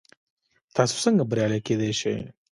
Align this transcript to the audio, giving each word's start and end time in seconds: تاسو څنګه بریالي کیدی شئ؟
تاسو 0.75 0.95
څنګه 1.03 1.23
بریالي 1.29 1.59
کیدی 1.67 1.91
شئ؟ 1.99 2.15